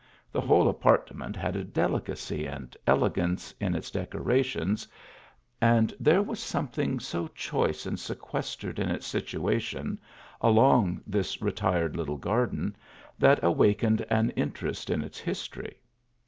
The 0.31 0.41
whole 0.41 0.67
apart 0.67 1.13
ment 1.13 1.35
had 1.35 1.55
a 1.55 1.63
delicacy 1.63 2.47
and 2.47 2.75
elegance 2.87 3.53
in 3.61 3.75
its 3.75 3.91
decorations 3.91 4.87
and 5.61 5.93
there 5.99 6.23
was 6.23 6.39
something 6.39 6.99
so 6.99 7.27
choice 7.27 7.85
and 7.85 7.99
sequestered 7.99 8.79
in 8.79 8.89
its 8.89 9.05
situation, 9.05 9.99
along 10.41 11.03
this 11.05 11.39
retired 11.39 11.95
little 11.95 12.17
garden, 12.17 12.75
that 13.19 13.43
awakened 13.43 14.03
an 14.09 14.31
interest 14.31 14.89
in 14.89 15.03
its 15.03 15.19
history. 15.19 15.77